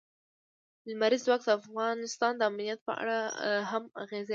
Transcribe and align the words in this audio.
لمریز 0.89 1.21
ځواک 1.27 1.41
د 1.45 1.49
افغانستان 1.59 2.31
د 2.37 2.41
امنیت 2.49 2.79
په 2.87 2.93
اړه 3.01 3.17
هم 3.71 3.83
اغېز 4.03 4.25
لري. 4.25 4.29